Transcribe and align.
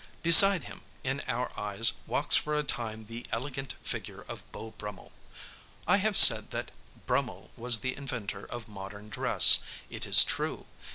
Beside 0.23 0.63
him, 0.63 0.81
in 1.03 1.21
our 1.27 1.51
eyes, 1.55 1.93
walks 2.07 2.35
for 2.35 2.57
a 2.57 2.63
time 2.63 3.05
the 3.05 3.27
elegant 3.31 3.75
figure 3.83 4.25
of 4.27 4.51
Beau 4.51 4.71
Brummell. 4.71 5.11
I 5.85 5.97
have 5.97 6.17
said 6.17 6.49
that 6.49 6.71
Brummell 7.05 7.51
was 7.55 7.81
the 7.81 7.95
inventor 7.95 8.47
of 8.47 8.67
modern 8.67 9.09
dress: 9.09 9.59
it 9.91 10.07
is 10.07 10.23
true. 10.23 10.65